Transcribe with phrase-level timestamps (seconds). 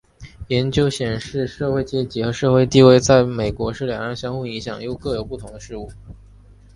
[0.47, 5.91] 研究显示社会阶级和社会地位在英国是两样相互影响又各有不同的事物。